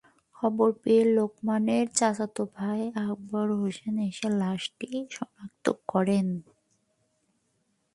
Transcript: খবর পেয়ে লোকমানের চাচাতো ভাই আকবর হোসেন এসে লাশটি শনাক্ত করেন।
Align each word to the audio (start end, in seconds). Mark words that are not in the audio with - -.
খবর 0.35 0.69
পেয়ে 0.81 1.03
লোকমানের 1.15 1.85
চাচাতো 1.95 2.43
ভাই 2.55 2.81
আকবর 3.03 3.47
হোসেন 3.59 3.95
এসে 4.09 4.27
লাশটি 4.41 4.89
শনাক্ত 5.11 5.65
করেন। 5.87 6.27